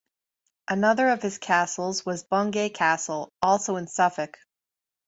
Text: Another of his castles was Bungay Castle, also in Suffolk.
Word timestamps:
Another 0.67 1.09
of 1.09 1.21
his 1.21 1.37
castles 1.37 2.03
was 2.07 2.23
Bungay 2.23 2.69
Castle, 2.69 3.29
also 3.43 3.75
in 3.75 3.85
Suffolk. 3.85 4.35